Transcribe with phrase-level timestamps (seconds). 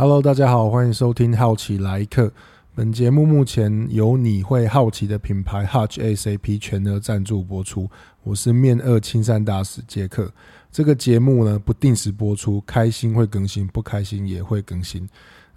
[0.00, 2.32] Hello，大家好，欢迎收听好奇来客。
[2.72, 7.90] 本节目目前由你会好奇的品牌 Hatch ACP 全额赞助播出。
[8.22, 10.32] 我是面二青山大使杰克。
[10.70, 15.04] 这个节目呢，不定时播出，开心会更新，不开心也会更新。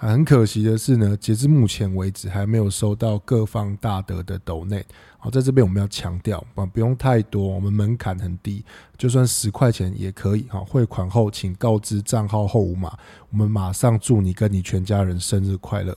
[0.01, 4.83] 啊，很可惜的是呢，截至目前为止还没有收到各方大德的抖内。
[5.19, 8.65] 好，在这边我们要强调啊，不用太多，我们门槛很低，
[8.97, 10.47] 就算十块钱也可以。
[10.49, 12.97] 好，汇款后请告知账号后五码，
[13.29, 15.95] 我们马上祝你跟你全家人生日快乐。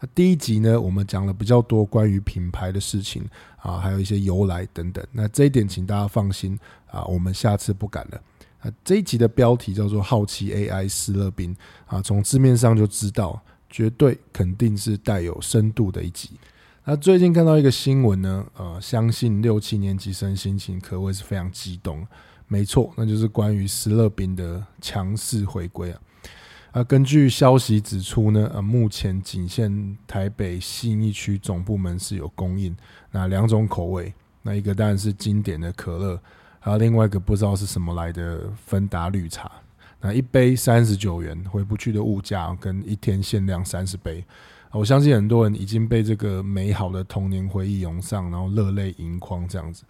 [0.00, 3.22] 那第一集呢，我们讲了比较多关于品牌的事情
[3.58, 5.06] 啊，还有一些由来等等。
[5.12, 6.58] 那这一点请大家放心
[6.90, 8.18] 啊，我们下次不敢了。
[8.64, 16.30] 啊，这一集的标题叫做“好奇 AI 思乐冰”啊，从字面上就知道，绝对肯定是带有深度的一集。
[16.84, 22.06] 那最近看到一个新闻呢，呃，相信六七年级生心情可谓是非常激动。
[22.48, 26.00] 没错，那就是关于思乐冰的强势回归啊。
[26.72, 32.74] 啊，根据消息指出呢，呃，目前仅限台北信义区总部门是有供应，
[33.10, 36.18] 那两种口味，那一个当然是经典的可乐。
[36.64, 39.52] 还有另外一个不知道是什么来的芬达绿茶，
[40.00, 44.24] 那一杯三十九元，回不去的物价，跟一天限量三十杯，
[44.72, 49.84] 我相信很多人已经被这个美好的童年回忆涌上，然后热泪盈眶这样子。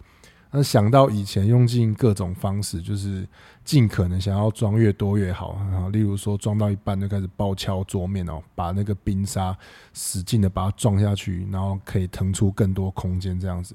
[0.51, 3.25] 那想到以前用尽各种方式，就是
[3.63, 9.57] 尽可能想要装越多越好，然后例如说装到一半就开始暴敲桌面哦，把那个冰沙
[9.93, 13.73] 使劲的把它撞下去，然后可以腾出更多空间这样子。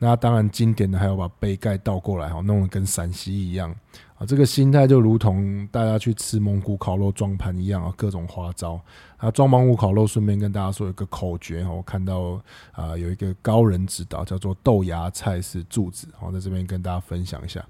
[0.00, 3.74] 那当然，经典的还有把杯盖倒过来，哈，弄得跟陕西一样
[4.16, 4.24] 啊。
[4.24, 8.80] 这个心态就如同大家去吃蒙古烤肉装盘一样啊，各种花招
[9.16, 9.28] 啊。
[9.32, 17.64] 装蒙古烤肉，顺便跟大家说一个口诀哈，我看到啊有一个高人指导，叫做豆芽菜是柱子，好，在这边跟大家分享一下。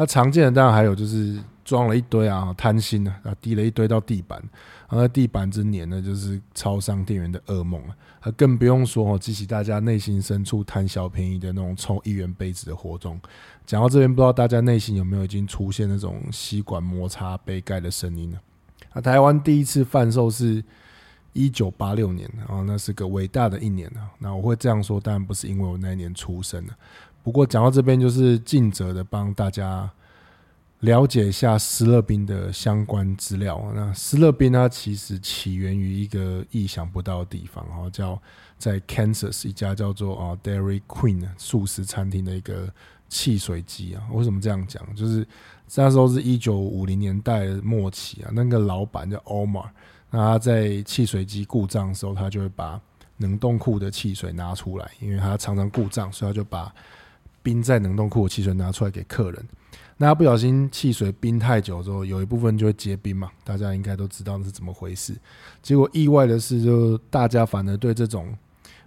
[0.00, 4.42] 那常见的当然还有就是装了一堆啊，贪心啊，啊，滴了一堆到地板，
[4.88, 7.78] 然后地板之年呢，就是超商店员的噩梦
[8.20, 13.20] 啊，更不用说哦，激起大家内心深处贪小便宜的那种抽一元杯子的活动。
[13.66, 18.38] 讲到这边，不知道大家内心有没有已经出现那种吸管摩擦杯盖的声音呢？
[18.94, 20.64] 啊，台湾第一次贩售是
[21.34, 24.08] 一九八六年，然后那是个伟大的一年啊。
[24.18, 26.72] 那我会这样说，当然不是因为我那一年出生的。
[27.22, 29.90] 不过讲到这边，就是尽责的帮大家
[30.80, 33.62] 了解一下斯乐冰的相关资料。
[33.74, 38.20] 那斯乐冰它其实起源于一个意想不到的地方，哈，叫
[38.56, 42.72] 在 Kansas 一家叫做啊 Dairy Queen 素食餐厅的一个
[43.08, 44.02] 汽水机啊。
[44.12, 44.82] 为什么这样讲？
[44.94, 45.26] 就是
[45.74, 49.68] 那时候是一九五零年代末期啊，那个老板叫 Omar，
[50.10, 52.80] 那他在汽水机故障的时候，他就会把
[53.18, 56.74] 冷冻库的汽水拿出来，因为他常常故障，所以他就把
[57.42, 59.48] 冰在冷冻库的汽水拿出来给客人，
[59.96, 65.16] 那不小心汽水冰太久之后，有一部分就会结冰嘛，大家应该都知道那是怎么回事。
[65.62, 68.36] 结果意外的是，就大家反而对这种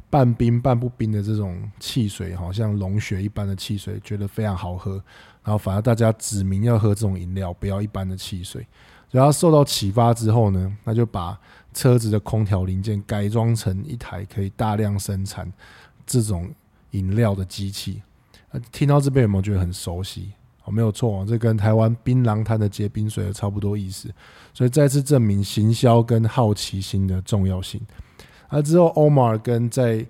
[0.10, 4.94] 半冰半不冰的这种汽水，好像龙血一般的汽水，觉得非常好喝，
[5.44, 8.66] 然后反而大家指明要喝这种饮料，不要一般的汽水。
[9.10, 11.40] 然后受到启发之后呢，那就把
[11.72, 15.52] 车子的空调零件改装成一台可以大量生产
[16.06, 16.52] 这种
[16.92, 18.02] 饮料的机器。
[18.72, 20.32] 听到这边有没有觉得很熟悉？
[20.66, 24.10] 哦，没有错，这跟台湾槟榔摊的结冰水有差不多意思，
[24.54, 27.82] 所以再次证明行销跟好奇心的重要性。
[28.50, 30.06] 那之后，Omar 跟在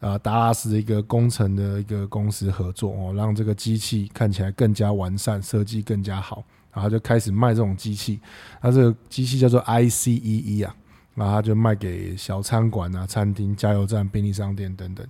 [0.00, 8.20] 啊达拉斯的一个工程的一个公司合作哦，让这个机器看起来更加完善，设计更加好，然后就开始卖这种机器。
[8.60, 10.76] 它这个机器叫做 ICEE 啊，
[11.14, 15.06] 然后他就卖给小餐馆啊、餐厅、加油站、便利商店等等。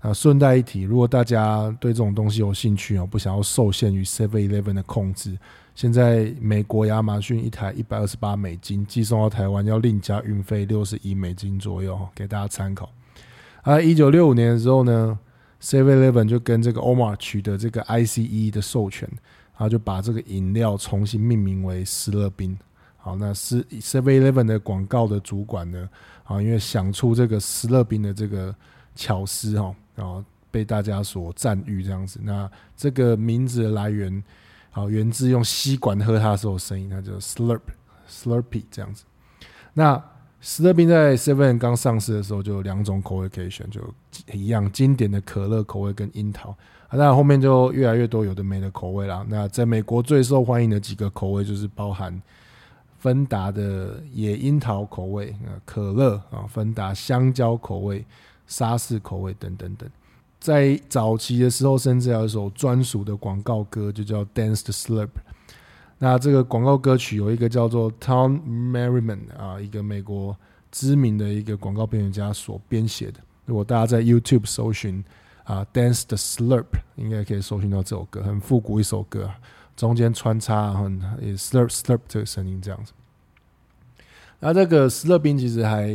[0.00, 5.36] 啊，顺带一提，如果大家对这种东西有兴趣哦，不想要受限于 Seven Eleven 的控制，
[5.74, 12.88] 现在美国亚马逊一台一百二十八美金寄送到台湾要另加运费六十一美金左右，给大家参考。
[13.62, 15.18] 啊，一九六五年的时候呢
[15.60, 22.56] ，Seven Eleven 就跟这个 Omar 取得这个 ICE 的授权，然后就把这个饮料重新命名为斯乐冰。
[22.98, 25.88] 好，那是 Seven Eleven 的广告的主管呢，
[26.22, 28.54] 啊，因为想出这个斯乐冰的这个
[28.94, 29.74] 巧思哈。
[29.98, 34.22] 然后被大家所赞誉这样子，那这个名字的来源，
[34.70, 37.60] 好源自用吸管喝它的时候声音，它叫 slurp
[38.08, 39.04] slurpy 这样子。
[39.74, 40.00] 那
[40.40, 43.82] 思乐冰在 Seven 刚上市的时候就有两种口味可以选，就
[44.32, 46.56] 一样经典的可乐口味跟樱桃
[46.86, 49.26] 啊，后面就越来越多有的没的口味啦。
[49.28, 52.22] 那在美国最受欢迎的几个口味就是包含
[52.98, 58.06] 芬达的野樱桃口味啊，可乐啊，芬达香蕉口味。
[58.48, 59.88] 沙士口味等等等，
[60.40, 65.06] 在早期的时候，甚至有一首专属的广告歌，就叫《Dance the Slurp》。
[65.98, 70.36] 那这个广告歌曲有一个叫做 Tom Merriman 啊，一个美国
[70.72, 73.20] 知名的一个广告编剧家所编写的。
[73.44, 75.04] 如果大家在 YouTube 搜寻
[75.44, 76.66] 啊，Dance the Slurp，
[76.96, 79.30] 应该可以搜寻到这首歌，很复古一首歌，
[79.76, 81.00] 中间穿插很
[81.36, 82.92] Slurp Slurp 这个声音这样子。
[84.40, 85.88] 那这个斯乐冰其实还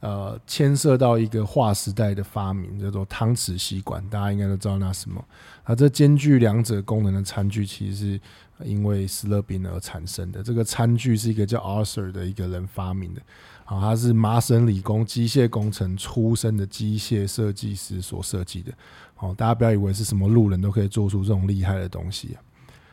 [0.00, 5.24] 呃牵涉到一个划时代的发明，叫做汤匙吸管，大家应该都知道那什么。
[5.64, 8.20] 啊，这兼具两者功能的餐具，其实是
[8.64, 10.42] 因为斯乐宾而产生的。
[10.42, 13.20] 这个餐具是一个叫 Arthur 的一个人发明的。
[13.64, 18.72] 啊，他是麻省理工机械工程出身的机械设计师所设计的。
[19.14, 22.36] 好，大家不要以为是什么路人都可以做出这种厉害的东西。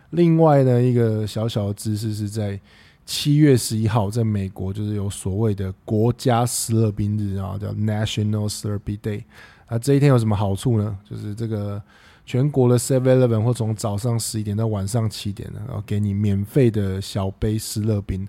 [0.10, 2.60] 另外呢，一个小小的知识是在
[3.06, 9.24] 七月十一号，在美国就是有所谓的国家斯乐冰日啊，叫 National Slurpee Day。
[9.68, 10.98] 啊，这一天有什么好处呢？
[11.10, 11.82] 就是这个
[12.26, 18.28] 全国的 Seven Eleven 会从早上十一点到晚上七点呢，然后给你免费的小杯斯乐冰。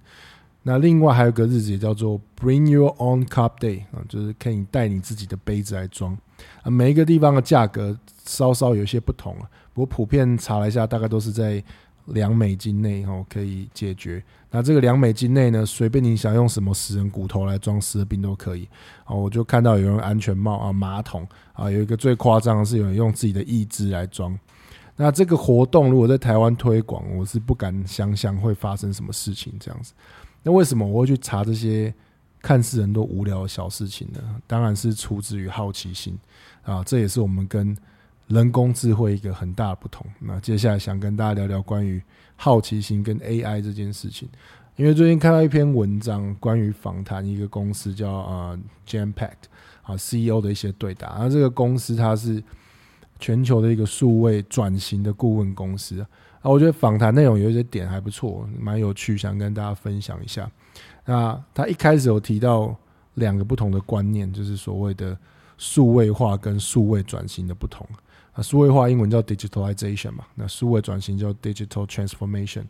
[0.62, 6.17] 那另外还有个日子也叫做 Bring Your Own Cup Day 啊，就是可以带你自己的杯子来装。
[6.62, 11.62] 啊，每一个地方的价格稍稍有些不同啊，不过普遍查了一下，大概都是在
[12.06, 14.23] 两美金内哦可以解决。
[14.50, 18.69] 那这个两美金内呢，随便你想用什么死人骨头来装斯乐冰都可以。
[19.06, 24.38] 哦，我就看到有人安全帽啊、马桶啊，有一个最夸张的是有人用自己的义肢来装。
[24.94, 29.93] 那这个活动如果在台湾推广，我是不敢想象会发生什么事情这样子。
[30.43, 31.93] 那为什么我会去查这些
[32.41, 34.20] 看似人都无聊的小事情呢？
[34.47, 36.19] 当然是出自于好奇心
[36.62, 37.76] 啊，这也是我们跟
[38.28, 40.06] 人工智慧一个很大的不同。
[40.20, 42.02] 那接下来想跟大家聊聊关于
[42.34, 44.28] 好奇心跟 AI 这件事情，
[44.76, 49.49] 因为最近看到一篇文章，关于访谈一个公司叫呃 j a m p a c t
[49.82, 52.43] 啊 CEO 的一些对答，那这个公司它是
[53.20, 56.06] 全球的一个数位转型的顾问公司啊。
[56.43, 60.50] 我觉得访谈内容有一些点还不错，蛮有趣，想跟大家分享一下。
[61.05, 62.75] 那他一开始有提到
[63.14, 65.17] 两个不同的观念，就是所谓的
[65.56, 67.87] 数位化跟数位转型的不同。
[68.37, 72.65] 啊，数位化英文叫 digitalization 嘛，那数位转型叫 digital transformation。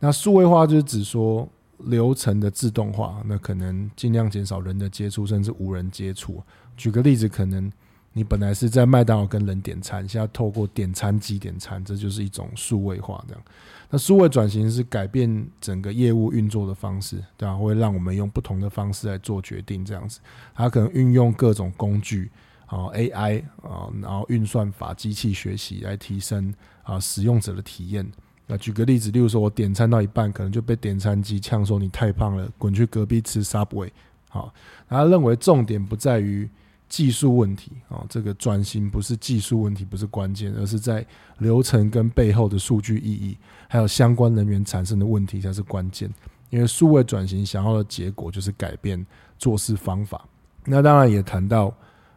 [0.00, 1.48] 那数位化就是指说
[1.78, 6.42] 流程的自动化，那可能尽量减少人的接触，甚至无人接触。
[6.76, 7.70] 举个例子，可能。
[8.12, 13.42] 你本来是在麦当劳跟人点餐，现在透过点餐机点餐，这就是一种数位化这样。
[13.88, 17.54] 那数位转型是改变整个业务运作的方式，对吧？
[17.54, 20.18] 会让我们用不同的方式来做决定，这样子。
[20.56, 22.28] 它可能运用各种工具
[22.70, 28.08] 好，AI 啊，然后运算法、机器学习来提升啊使用者的体验。
[28.46, 33.90] 那举个例子，例如说我点餐到一半，可能就被点餐机呛说你太胖了，滚去隔壁吃 Subway。
[34.28, 34.54] 好，
[34.88, 36.48] 他认为重点不在于。
[36.88, 41.06] 技术问题啊，这个转型不是技术问题，不是关键，而是在
[41.38, 43.38] 流程跟背后的数据意义，
[43.68, 46.12] 还有相关人员产生的问题才是关键。
[46.48, 49.06] 因为数位转型想要的结果就是改变
[49.38, 50.26] 做事方法。
[50.64, 51.72] 那当然也谈到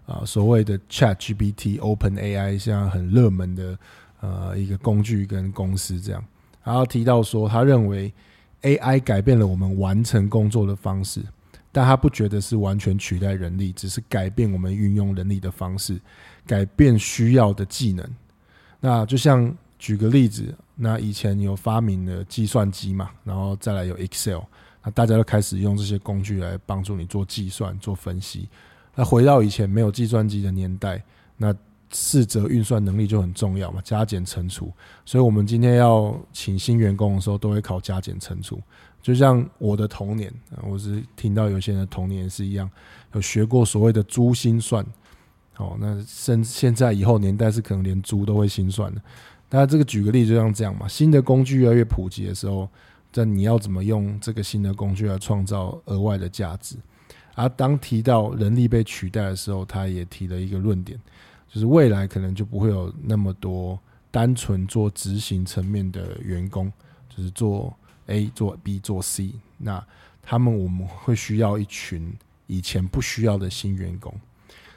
[0.05, 3.77] 啊，所谓的 ChatGPT、OpenAI 现在很热门的
[4.21, 6.23] 呃一个工具跟公司这样，
[6.63, 8.13] 然后提到说，他认为
[8.61, 11.21] AI 改变了我们完成工作的方式。
[11.75, 15.99] 但他不觉得是完全取代人力，只是改变我们运用人力的方式，
[16.45, 18.07] 改变需要的技能。
[18.79, 24.41] 那就像举个例子，那以前有发明了计算机嘛，然后再来有 Excel，
[24.83, 28.47] 那大家都开始用这些工具来帮助你做计算、做分析。
[28.95, 31.03] 那回到以前没有计算机的年代，
[31.37, 31.53] 那
[31.91, 34.71] 四则运算能力就很重要嘛，加减乘除。
[35.05, 38.59] 所以我们今天要请新员工的时候，都会考加减乘除。
[39.01, 40.33] 就像我的童年，
[40.63, 42.69] 我是听到有些人童年是一样，
[43.13, 44.85] 有学过所谓的珠心算。
[45.57, 49.01] 哦，那现现在以后年代是可能连猪都会心算的。
[49.49, 52.67] 大家这个举个例，就像这样嘛，新的工具越来越普及的时候，
[53.13, 56.75] 那你要怎么用这个新的工具来创造额外的价值？
[57.35, 60.99] 而当提到人力被取代的时候，他也提了一个论点，
[61.49, 63.79] 就是未来可能就不会有那么多
[64.11, 66.71] 单纯做执行层面的员工，
[67.09, 67.73] 就是做。
[68.07, 69.81] A 做 B 做 C，那
[70.21, 72.13] 他们我们会需要一群
[72.47, 74.13] 以前不需要的新员工，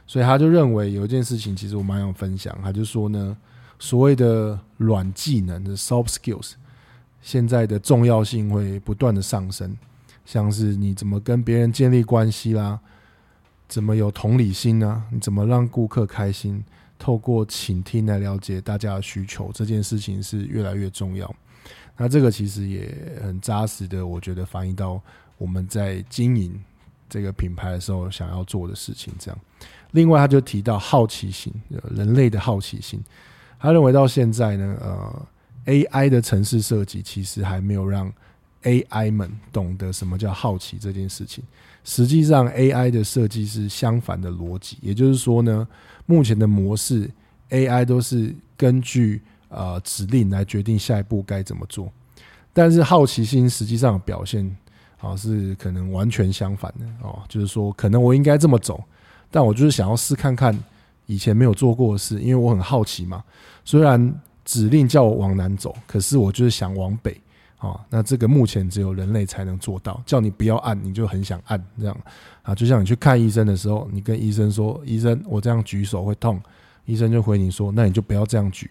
[0.06, 2.56] 所以他就认为有一件事情，其实我蛮想分享。
[2.62, 3.36] 他就说呢，
[3.80, 6.52] 所谓的软技能的 soft skills，
[7.20, 9.76] 现在的重要性会不断的上升，
[10.26, 12.78] 像是你怎么跟别人建立关系啦，
[13.66, 16.62] 怎么有同理心啊，你怎么让顾客开心，
[16.98, 21.34] 透过倾听来了解大家的需求，这件事情是越来越重要。
[21.96, 25.00] 那这个其实也很扎实的，我觉得反映到
[25.38, 26.60] 我们在经营
[27.08, 29.14] 这个品牌的时候想要做的事情。
[29.18, 29.38] 这样，
[29.92, 31.52] 另外他就提到好奇心，
[31.94, 33.02] 人类的好奇心。
[33.58, 35.26] 他认为到现在呢，呃
[35.66, 38.12] AI 的城市设计其实还没有让
[38.66, 41.42] AI 们懂得什么叫好奇这件事情。
[41.84, 45.66] 实际上，AI 的设计是相反的逻辑，也就是说呢，
[46.04, 47.08] 目前的模式
[47.50, 51.88] AI 都是根据呃指令来决定下一步该怎么做，
[52.52, 54.44] 但是好奇心实际上表现
[55.00, 58.82] 啊是可能完全相反的哦，就是说可能我应该这么走，
[59.30, 60.52] 但我就是想要试看看
[61.06, 63.22] 以前没有做过的事，因为我很好奇嘛，
[63.64, 64.12] 虽然。
[64.48, 67.20] 指令叫我往南走，可是我就是想往北
[67.58, 67.80] 啊。
[67.90, 71.96] 那这个目前只有人类才能做到，叫你不要按，你就很想按这样
[72.42, 72.54] 啊。
[72.54, 76.40] 就像你去看医生的时候，你跟医生说：“医生，我这样举手会痛。”
[76.86, 78.70] 医生就回你说：“那你就不要这样举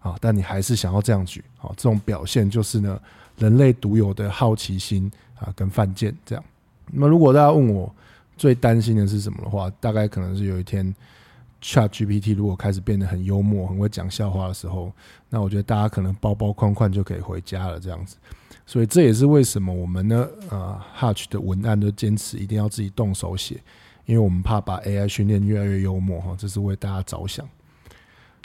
[0.00, 1.70] 啊。”但你还是想要这样举啊。
[1.76, 3.00] 这种表现就是呢，
[3.36, 6.44] 人类独有的好奇心啊，跟犯贱这样。
[6.92, 7.94] 那么，如果大家问我
[8.36, 10.94] 最担心的是什么的话，大概可能是有一天。
[11.64, 14.92] ChatGPT 如果开始变得很幽默、很会讲笑话的时候，
[15.30, 18.16] 那我觉得大家可能包包框框就可以回家了，这样子。
[18.66, 23.62] 所以这也是为什么我们呢，呃，Hatch 的文案都坚持一定要自己动手写，
[24.04, 27.48] 因为我们怕把 AI 训练越来越幽默哈，这是为大家着想。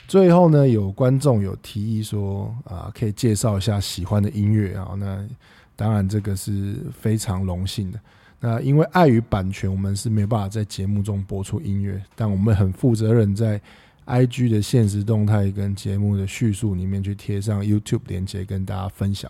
[0.08, 5.28] 最后呢，有观众有提议说，啊，可以介绍一下喜欢的音乐啊，那
[5.76, 8.00] 当然这个是非常荣幸的。
[8.42, 13.60] 那因为碍于版权，我们是没办法在节目中播出音乐，但我们很负责任，在
[14.06, 19.30] IG 的现实动态跟节目的叙述里面去贴上 YouTube 连接跟大家分享。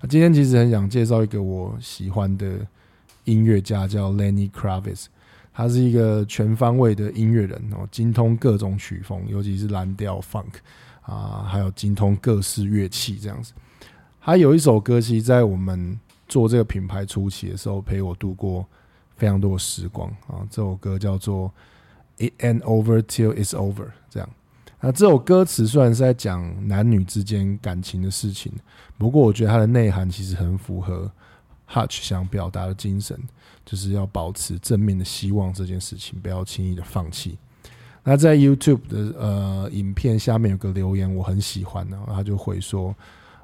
[0.00, 2.64] 那今天其实很想介绍一个我喜欢的
[3.24, 5.06] 音乐家，叫 Lenny Kravitz，
[5.52, 10.54] 他是一个全方位的音乐人哦，精通各种曲风，尤其是蓝调 Funk
[11.02, 13.52] 啊，还有精通各式乐器这样子。
[14.20, 15.98] 他有一首歌，其实在我们。
[16.28, 18.66] 做这个品牌初期的时候，陪我度过
[19.16, 20.46] 非常多的时光啊！
[20.50, 21.52] 这首歌叫做
[22.28, 24.28] 《It Ain't Over Till It's Over》，这样。
[24.80, 28.52] 那这首歌词虽然是在讲男女之间感情的事情，
[28.98, 31.10] 不过我觉得它的内涵其实很符合
[31.68, 33.18] Hutch 想表达的精神，
[33.64, 37.38] 就是要保持正面的希望这件事情，不要轻易的放弃。
[38.04, 42.94] 那在 YouTube 的呃影片下面有个留言，我很喜欢，然后他就回说。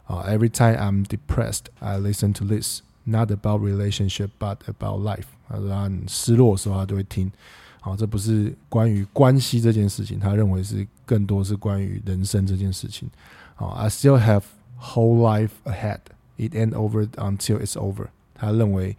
[0.05, 2.81] 啊，Every time I'm depressed, I listen to this.
[3.05, 5.25] Not about relationship, but about life.
[5.49, 7.33] 他说他很失落的时候，他都会听。
[7.81, 13.11] 好，这不是关于关系这件事情，他认为是更多是关于人生这件事情。
[13.57, 14.45] 好，I still have
[14.81, 15.99] whole life ahead.
[16.37, 18.07] It ain't over until it's over.
[18.37, 18.97] 他认为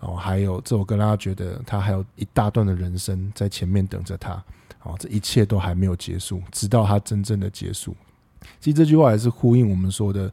[0.00, 4.44] 哦，还有这首歌让他觉得他还有一大段的人生在前面等着他。
[4.78, 7.96] 好，这一切都还没有结束，直到他真正的结束。
[8.60, 10.32] 其实这句话也是呼应我们说的，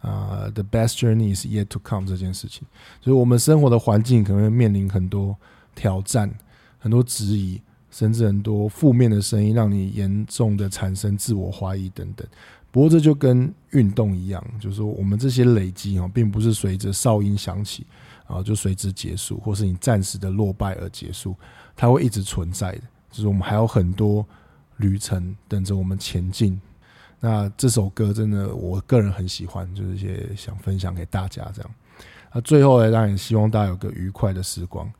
[0.00, 2.66] 啊、，“The best journey is yet to come 这件事情。
[3.00, 5.36] 所以，我们生活的环境可能会面临很多
[5.74, 6.32] 挑战、
[6.78, 12.26] 很多质疑，甚至很多负面的声音，让你严重的产生自我怀疑等等。
[12.70, 17.86] 不过，这就跟运动一样，就是说，我们这些累积啊，并不是随着哨音响起
[18.26, 21.34] 啊就随之结束，或是你暂时的落败而结束，
[21.74, 22.82] 它会一直存在的。
[23.10, 24.24] 就是我们还有很多
[24.76, 26.60] 旅程等着我们前进。
[27.20, 31.70] 那这首歌真的，我个人很喜欢，就是一些想分享给大家这样。
[32.32, 34.90] 那最后呢，当然希望大家有个愉快的时光。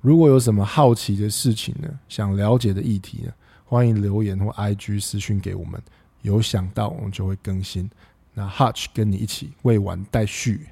[0.00, 3.32] 如果有什么好奇的事情呢，想了解的议题呢，
[3.64, 5.80] 欢迎留言或 IG 私讯给我们，
[6.22, 7.88] 有想到我们就会更新。
[8.32, 10.66] 那 Hutch 跟你一起未完待续。